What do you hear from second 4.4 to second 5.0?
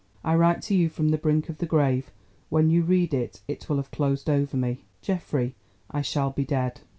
me.